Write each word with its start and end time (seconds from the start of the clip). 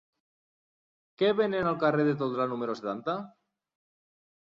Què 1.23 1.29
venen 1.41 1.71
al 1.73 1.79
carrer 1.85 2.09
de 2.09 2.17
Tolrà 2.25 2.51
número 2.57 2.81
setanta? 2.83 3.19